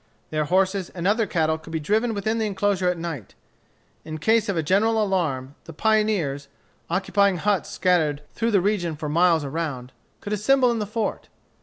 [0.31, 3.35] Their horses and other cattle could be driven within the enclosure at night.
[4.03, 6.47] In case of a general alarm, the pioneers,
[6.89, 11.29] occupying huts scattered through the region for miles around, could assemble in the fort.